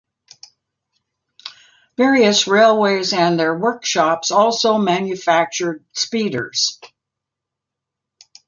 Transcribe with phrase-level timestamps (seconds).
[1.95, 6.81] Various railways and their workshops also manufactured speeders.